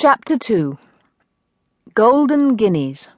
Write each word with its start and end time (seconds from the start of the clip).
Chapter 0.00 0.38
2 0.38 0.78
Golden 1.94 2.54
Guineas 2.54 3.08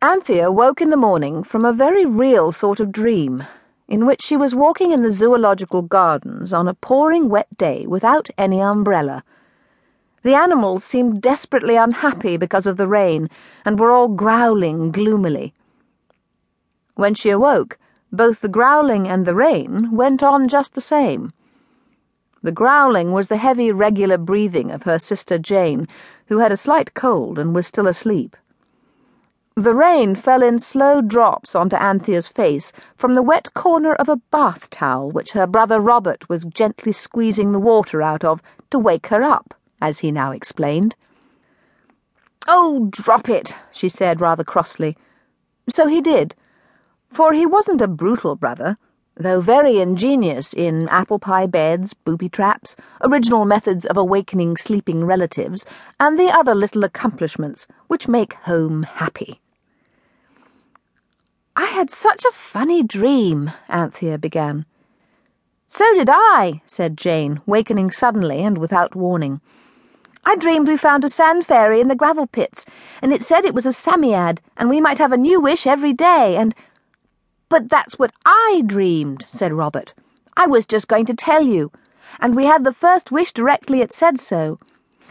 Anthea 0.00 0.52
woke 0.52 0.80
in 0.80 0.90
the 0.90 0.96
morning 0.96 1.42
from 1.42 1.64
a 1.64 1.72
very 1.72 2.06
real 2.06 2.52
sort 2.52 2.78
of 2.78 2.92
dream, 2.92 3.44
in 3.88 4.06
which 4.06 4.22
she 4.22 4.36
was 4.36 4.54
walking 4.54 4.92
in 4.92 5.02
the 5.02 5.10
zoological 5.10 5.82
gardens 5.82 6.52
on 6.52 6.68
a 6.68 6.74
pouring 6.74 7.28
wet 7.28 7.48
day 7.58 7.84
without 7.84 8.30
any 8.38 8.60
umbrella. 8.60 9.24
The 10.22 10.36
animals 10.36 10.84
seemed 10.84 11.20
desperately 11.20 11.74
unhappy 11.74 12.36
because 12.36 12.68
of 12.68 12.76
the 12.76 12.86
rain 12.86 13.28
and 13.64 13.80
were 13.80 13.90
all 13.90 14.06
growling 14.06 14.92
gloomily. 14.92 15.52
When 16.94 17.12
she 17.12 17.30
awoke, 17.30 17.76
both 18.12 18.40
the 18.40 18.48
growling 18.48 19.08
and 19.08 19.26
the 19.26 19.34
rain 19.34 19.90
went 19.90 20.22
on 20.22 20.46
just 20.46 20.74
the 20.76 20.80
same. 20.80 21.32
The 22.42 22.52
growling 22.52 23.12
was 23.12 23.28
the 23.28 23.36
heavy, 23.36 23.72
regular 23.72 24.18
breathing 24.18 24.70
of 24.70 24.84
her 24.84 24.98
sister 24.98 25.38
Jane, 25.38 25.88
who 26.26 26.38
had 26.38 26.52
a 26.52 26.56
slight 26.56 26.94
cold 26.94 27.38
and 27.38 27.54
was 27.54 27.66
still 27.66 27.86
asleep. 27.86 28.36
The 29.56 29.74
rain 29.74 30.14
fell 30.14 30.40
in 30.40 30.60
slow 30.60 31.00
drops 31.00 31.56
onto 31.56 31.74
Anthea's 31.74 32.28
face 32.28 32.72
from 32.96 33.14
the 33.14 33.22
wet 33.22 33.52
corner 33.54 33.94
of 33.94 34.08
a 34.08 34.20
bath 34.30 34.70
towel 34.70 35.10
which 35.10 35.32
her 35.32 35.48
brother 35.48 35.80
Robert 35.80 36.28
was 36.28 36.44
gently 36.44 36.92
squeezing 36.92 37.50
the 37.50 37.58
water 37.58 38.00
out 38.00 38.24
of 38.24 38.40
to 38.70 38.78
wake 38.78 39.08
her 39.08 39.24
up, 39.24 39.54
as 39.82 39.98
he 39.98 40.12
now 40.12 40.30
explained. 40.30 40.94
Oh, 42.46 42.86
drop 42.90 43.28
it, 43.28 43.56
she 43.72 43.88
said 43.88 44.20
rather 44.20 44.44
crossly. 44.44 44.96
So 45.68 45.88
he 45.88 46.00
did, 46.00 46.36
for 47.08 47.32
he 47.32 47.44
wasn't 47.44 47.82
a 47.82 47.88
brutal 47.88 48.36
brother 48.36 48.78
though 49.18 49.40
very 49.40 49.78
ingenious 49.78 50.54
in 50.54 50.88
apple 50.88 51.18
pie 51.18 51.46
beds, 51.46 51.92
booby 51.92 52.28
traps, 52.28 52.76
original 53.02 53.44
methods 53.44 53.84
of 53.84 53.96
awakening 53.96 54.56
sleeping 54.56 55.04
relatives, 55.04 55.66
and 55.98 56.18
the 56.18 56.30
other 56.30 56.54
little 56.54 56.84
accomplishments 56.84 57.66
which 57.88 58.08
make 58.08 58.34
home 58.34 58.84
happy. 58.84 59.40
I 61.56 61.66
had 61.66 61.90
such 61.90 62.24
a 62.24 62.32
funny 62.32 62.84
dream, 62.84 63.50
Anthea 63.68 64.16
began. 64.16 64.64
So 65.66 65.92
did 65.94 66.08
I, 66.10 66.62
said 66.66 66.96
Jane, 66.96 67.40
wakening 67.44 67.90
suddenly 67.90 68.42
and 68.42 68.56
without 68.56 68.94
warning. 68.94 69.40
I 70.24 70.36
dreamed 70.36 70.68
we 70.68 70.76
found 70.76 71.04
a 71.04 71.08
sand 71.08 71.44
fairy 71.46 71.80
in 71.80 71.88
the 71.88 71.96
gravel 71.96 72.26
pits, 72.26 72.64
and 73.02 73.12
it 73.12 73.24
said 73.24 73.44
it 73.44 73.54
was 73.54 73.66
a 73.66 73.70
Psammead, 73.70 74.38
and 74.56 74.68
we 74.68 74.80
might 74.80 74.98
have 74.98 75.12
a 75.12 75.16
new 75.16 75.40
wish 75.40 75.66
every 75.66 75.92
day, 75.92 76.36
and 76.36 76.54
but 77.48 77.68
that's 77.68 77.98
what 77.98 78.12
I 78.24 78.62
dreamed, 78.66 79.24
said 79.24 79.52
Robert. 79.52 79.94
I 80.36 80.46
was 80.46 80.66
just 80.66 80.88
going 80.88 81.06
to 81.06 81.14
tell 81.14 81.42
you. 81.42 81.72
And 82.20 82.34
we 82.34 82.44
had 82.44 82.64
the 82.64 82.72
first 82.72 83.12
wish 83.12 83.32
directly 83.32 83.80
it 83.80 83.92
said 83.92 84.20
so. 84.20 84.58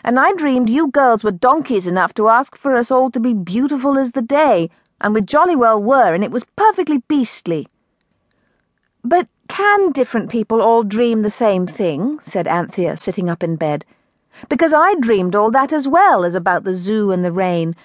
And 0.04 0.20
I 0.20 0.34
dreamed 0.34 0.70
you 0.70 0.88
girls 0.88 1.24
were 1.24 1.32
donkeys 1.32 1.88
enough 1.88 2.14
to 2.16 2.30
ask 2.30 2.56
for 2.56 2.76
us 2.76 2.92
all 2.92 3.12
to 3.12 3.20
be 3.20 3.34
beautiful 3.34 3.98
as 3.98 4.12
the 4.12 4.22
day, 4.22 4.70
and 5.02 5.14
we 5.14 5.22
jolly 5.22 5.56
well 5.56 5.82
were, 5.82 6.14
and 6.14 6.24
it 6.24 6.32
was 6.32 6.46
perfectly 6.56 7.04
beastly. 7.08 7.68
But 9.04 9.28
can 9.48 9.92
different 9.92 10.30
people 10.30 10.62
all 10.62 10.84
dream 10.84 11.22
the 11.22 11.30
same 11.30 11.68
thing? 11.68 12.20
said 12.22 12.48
Anthea, 12.48 12.98
sitting 12.98 13.30
up 13.30 13.44
in 13.44 13.56
bed. 13.56 13.86
Because 14.50 14.74
I 14.74 14.96
dreamed 14.96 15.36
all 15.36 15.52
that 15.52 15.74
as 15.74 15.88
well 15.88 16.24
as 16.24 16.36
about 16.36 16.64
the 16.64 16.74
zoo 16.74 17.12
and 17.12 17.26
the 17.26 17.32
rain 17.32 17.76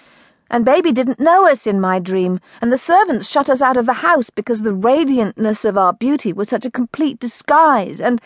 and 0.53 0.67
Baby 0.67 0.93
didn't 0.93 1.19
know 1.19 1.49
us 1.49 1.67
in 1.67 1.81
my 1.81 1.99
dream, 1.99 2.39
and 2.61 2.71
the 2.71 2.77
servants 2.77 3.27
shut 3.27 3.49
us 3.49 3.63
out 3.63 3.79
of 3.79 3.87
the 3.87 3.95
house 3.95 4.29
because 4.29 4.63
the 4.63 4.75
radiantness 4.75 5.65
of 5.65 5.79
our 5.79 5.95
beauty 5.95 6.31
was 6.31 6.51
such 6.51 6.67
a 6.67 6.71
complete 6.71 7.19
disguise, 7.19 8.03
and 8.03 8.21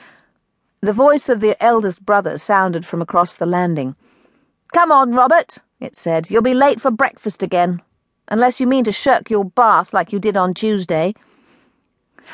the 0.81 0.93
voice 0.93 1.29
of 1.29 1.39
the 1.39 1.61
eldest 1.63 2.05
brother 2.05 2.37
sounded 2.37 2.85
from 2.85 3.01
across 3.01 3.35
the 3.35 3.47
landing. 3.47 3.95
Come 4.75 4.91
on, 4.91 5.13
Robert, 5.13 5.59
it 5.79 5.95
said. 5.95 6.29
You'll 6.29 6.43
be 6.43 6.53
late 6.53 6.81
for 6.81 6.91
breakfast 6.91 7.45
again, 7.45 7.81
unless 8.27 8.59
you 8.59 8.67
mean 8.67 8.83
to 8.85 8.93
shirk 8.93 9.31
your 9.31 9.45
bath 9.45 9.95
like 9.95 10.13
you 10.13 10.19
did 10.19 10.37
on 10.37 10.53
Tuesday. 10.53 11.15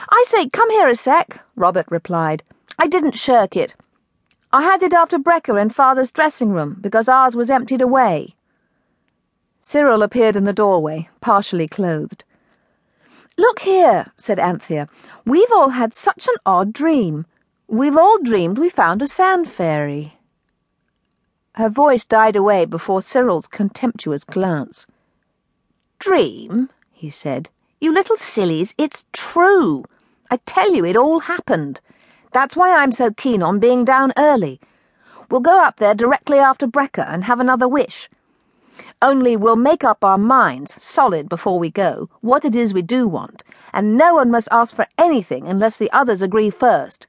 I 0.08 0.24
say, 0.26 0.48
come 0.48 0.70
here 0.70 0.88
a 0.88 0.96
sec, 0.96 1.38
Robert 1.54 1.86
replied. 1.90 2.42
I 2.78 2.86
didn't 2.86 3.18
shirk 3.18 3.56
it. 3.56 3.76
I 4.54 4.62
had 4.62 4.82
it 4.82 4.94
after 4.94 5.18
brekker 5.18 5.60
in 5.60 5.68
Father's 5.68 6.10
dressing 6.10 6.50
room 6.50 6.78
because 6.80 7.10
ours 7.10 7.36
was 7.36 7.50
emptied 7.50 7.82
away. 7.82 8.34
Cyril 9.64 10.02
appeared 10.02 10.34
in 10.34 10.42
the 10.42 10.52
doorway, 10.52 11.08
partially 11.20 11.68
clothed. 11.68 12.24
Look 13.38 13.60
here, 13.60 14.06
said 14.16 14.40
Anthea. 14.40 14.88
We've 15.24 15.52
all 15.52 15.70
had 15.70 15.94
such 15.94 16.26
an 16.26 16.34
odd 16.44 16.72
dream. 16.72 17.26
We've 17.68 17.96
all 17.96 18.18
dreamed 18.18 18.58
we 18.58 18.68
found 18.68 19.02
a 19.02 19.06
sand 19.06 19.48
fairy. 19.48 20.18
Her 21.54 21.68
voice 21.68 22.04
died 22.04 22.34
away 22.34 22.64
before 22.64 23.02
Cyril's 23.02 23.46
contemptuous 23.46 24.24
glance. 24.24 24.86
Dream? 26.00 26.68
he 26.90 27.08
said. 27.08 27.48
You 27.80 27.94
little 27.94 28.16
sillies, 28.16 28.74
it's 28.76 29.06
true. 29.12 29.84
I 30.28 30.38
tell 30.38 30.74
you, 30.74 30.84
it 30.84 30.96
all 30.96 31.20
happened. 31.20 31.80
That's 32.32 32.56
why 32.56 32.74
I'm 32.74 32.90
so 32.90 33.12
keen 33.12 33.42
on 33.42 33.60
being 33.60 33.84
down 33.84 34.12
early. 34.18 34.60
We'll 35.30 35.40
go 35.40 35.62
up 35.62 35.76
there 35.76 35.94
directly 35.94 36.38
after 36.38 36.66
brekker 36.66 37.06
and 37.06 37.24
have 37.24 37.38
another 37.38 37.68
wish. 37.68 38.10
Only 39.00 39.36
we'll 39.36 39.56
make 39.56 39.84
up 39.84 40.04
our 40.04 40.18
minds, 40.18 40.76
solid 40.78 41.28
before 41.28 41.58
we 41.58 41.70
go, 41.70 42.08
what 42.20 42.44
it 42.44 42.54
is 42.54 42.72
we 42.72 42.82
do 42.82 43.06
want, 43.08 43.42
and 43.72 43.96
no 43.96 44.14
one 44.14 44.30
must 44.30 44.48
ask 44.50 44.74
for 44.74 44.86
anything 44.96 45.46
unless 45.46 45.76
the 45.76 45.90
others 45.92 46.22
agree 46.22 46.50
first. 46.50 47.06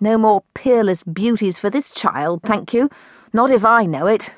No 0.00 0.18
more 0.18 0.42
peerless 0.54 1.02
beauties 1.02 1.58
for 1.58 1.70
this 1.70 1.90
child, 1.90 2.42
thank 2.42 2.74
you. 2.74 2.90
Not 3.32 3.50
if 3.50 3.64
I 3.64 3.86
know 3.86 4.06
it. 4.06 4.32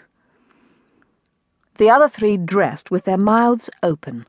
The 1.79 1.91
other 1.91 2.09
three 2.09 2.37
dressed 2.37 2.91
with 2.91 3.05
their 3.05 3.19
mouths 3.19 3.69
open. 3.83 4.27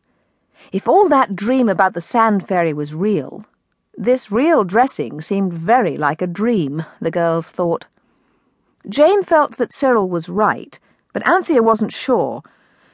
If 0.72 0.88
all 0.88 1.08
that 1.10 1.36
dream 1.36 1.70
about 1.70 1.94
the 1.94 2.02
sand 2.02 2.48
fairy 2.48 2.74
was 2.74 2.94
real, 2.94 3.46
this 3.96 4.32
real 4.32 4.64
dressing 4.64 5.22
seemed 5.22 5.54
very 5.54 5.98
like 5.98 6.22
a 6.22 6.28
dream, 6.28 6.86
the 7.00 7.12
girls 7.12 7.50
thought. 7.50 7.86
Jane 8.88 9.24
felt 9.24 9.58
that 9.58 9.74
Cyril 9.74 10.10
was 10.10 10.30
right, 10.30 10.78
but 11.18 11.28
Anthea 11.28 11.64
wasn't 11.64 11.92
sure 11.92 12.44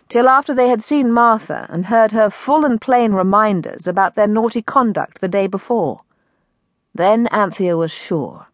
till 0.08 0.30
after 0.30 0.54
they 0.56 0.70
had 0.70 0.82
seen 0.82 1.12
Martha 1.12 1.68
and 1.70 1.88
heard 1.88 2.14
her 2.14 2.30
full 2.30 2.64
and 2.64 2.80
plain 2.80 3.12
reminders 3.12 3.86
about 3.86 4.16
their 4.16 4.28
naughty 4.28 4.62
conduct 4.62 5.20
the 5.20 5.28
day 5.28 5.46
before. 5.46 6.04
Then 6.96 7.28
Anthea 7.34 7.76
was 7.76 7.92
sure. 7.92 8.48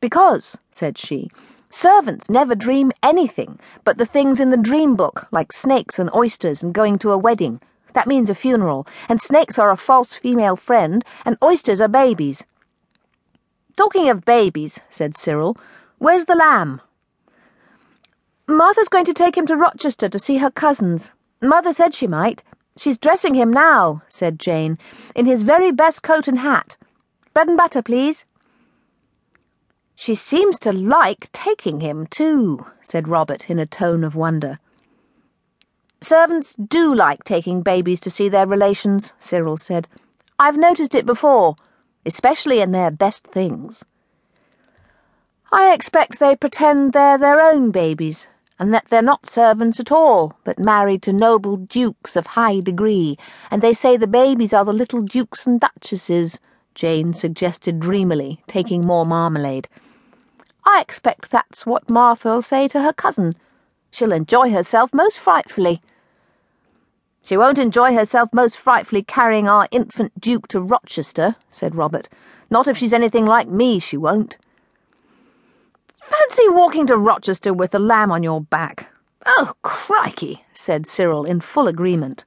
Because, 0.00 0.56
said 0.70 0.96
she, 0.96 1.28
servants 1.68 2.30
never 2.30 2.54
dream 2.54 2.90
anything 3.02 3.60
but 3.84 3.98
the 3.98 4.06
things 4.06 4.40
in 4.40 4.48
the 4.48 4.56
dream 4.56 4.96
book, 4.96 5.28
like 5.30 5.52
snakes 5.52 5.98
and 5.98 6.08
oysters 6.14 6.62
and 6.62 6.72
going 6.72 6.98
to 7.00 7.10
a 7.10 7.18
wedding. 7.18 7.60
That 7.92 8.06
means 8.06 8.30
a 8.30 8.34
funeral, 8.34 8.86
and 9.10 9.20
snakes 9.20 9.58
are 9.58 9.70
a 9.70 9.76
false 9.76 10.14
female 10.14 10.56
friend, 10.56 11.04
and 11.26 11.36
oysters 11.44 11.82
are 11.82 11.88
babies. 11.88 12.46
Talking 13.76 14.08
of 14.08 14.24
babies, 14.24 14.80
said 14.88 15.18
Cyril, 15.18 15.54
where's 15.98 16.24
the 16.24 16.34
lamb? 16.34 16.80
Martha's 18.48 18.88
going 18.88 19.04
to 19.04 19.12
take 19.12 19.36
him 19.36 19.46
to 19.46 19.56
Rochester 19.56 20.08
to 20.08 20.18
see 20.18 20.38
her 20.38 20.50
cousins. 20.50 21.12
Mother 21.42 21.74
said 21.74 21.92
she 21.92 22.06
might. 22.06 22.42
She's 22.78 22.96
dressing 22.96 23.34
him 23.34 23.52
now, 23.52 24.02
said 24.08 24.40
Jane, 24.40 24.78
in 25.14 25.26
his 25.26 25.42
very 25.42 25.70
best 25.70 26.02
coat 26.02 26.26
and 26.26 26.38
hat. 26.38 26.78
Bread 27.34 27.48
and 27.48 27.58
butter, 27.58 27.82
please. 27.82 28.24
She 29.94 30.14
seems 30.14 30.58
to 30.60 30.72
like 30.72 31.30
taking 31.32 31.80
him, 31.80 32.06
too, 32.06 32.66
said 32.82 33.06
Robert 33.06 33.50
in 33.50 33.58
a 33.58 33.66
tone 33.66 34.02
of 34.02 34.16
wonder. 34.16 34.58
Servants 36.00 36.54
do 36.54 36.94
like 36.94 37.24
taking 37.24 37.60
babies 37.62 38.00
to 38.00 38.10
see 38.10 38.30
their 38.30 38.46
relations, 38.46 39.12
Cyril 39.18 39.58
said. 39.58 39.88
I've 40.38 40.56
noticed 40.56 40.94
it 40.94 41.04
before, 41.04 41.56
especially 42.06 42.60
in 42.60 42.70
their 42.70 42.90
best 42.90 43.26
things. 43.26 43.84
I 45.52 45.74
expect 45.74 46.18
they 46.18 46.36
pretend 46.36 46.92
they're 46.92 47.18
their 47.18 47.40
own 47.40 47.72
babies, 47.72 48.28
and 48.58 48.74
that 48.74 48.86
they're 48.88 49.02
not 49.02 49.28
servants 49.28 49.78
at 49.78 49.92
all, 49.92 50.36
but 50.44 50.58
married 50.58 51.02
to 51.02 51.12
noble 51.12 51.56
dukes 51.56 52.16
of 52.16 52.26
high 52.26 52.60
degree, 52.60 53.16
and 53.50 53.62
they 53.62 53.72
say 53.72 53.96
the 53.96 54.06
babies 54.06 54.52
are 54.52 54.64
the 54.64 54.72
little 54.72 55.02
dukes 55.02 55.46
and 55.46 55.60
duchesses, 55.60 56.38
Jane 56.74 57.12
suggested 57.14 57.80
dreamily, 57.80 58.42
taking 58.46 58.86
more 58.86 59.06
marmalade. 59.06 59.68
I 60.64 60.80
expect 60.80 61.30
that's 61.30 61.64
what 61.64 61.88
Martha'll 61.88 62.42
say 62.42 62.68
to 62.68 62.82
her 62.82 62.92
cousin. 62.92 63.34
She'll 63.90 64.12
enjoy 64.12 64.50
herself 64.50 64.92
most 64.92 65.18
frightfully. 65.18 65.80
She 67.22 67.36
won't 67.36 67.58
enjoy 67.58 67.94
herself 67.94 68.28
most 68.32 68.56
frightfully 68.56 69.02
carrying 69.02 69.48
our 69.48 69.68
infant 69.70 70.20
duke 70.20 70.48
to 70.48 70.60
Rochester, 70.60 71.36
said 71.50 71.74
Robert. 71.74 72.08
Not 72.50 72.68
if 72.68 72.76
she's 72.76 72.92
anything 72.92 73.26
like 73.26 73.48
me, 73.48 73.78
she 73.78 73.96
won't. 73.96 74.36
Fancy 76.38 76.54
walking 76.54 76.86
to 76.86 76.96
Rochester 76.96 77.52
with 77.52 77.74
a 77.74 77.80
lamb 77.80 78.12
on 78.12 78.22
your 78.22 78.40
back. 78.40 78.92
Oh, 79.26 79.54
crikey, 79.62 80.44
said 80.54 80.86
Cyril 80.86 81.24
in 81.24 81.40
full 81.40 81.66
agreement. 81.66 82.24